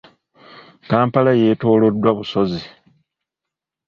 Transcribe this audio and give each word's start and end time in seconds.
Kampala 0.89 1.33
yeetooloddwa 1.39 2.09
busozi. 2.17 2.61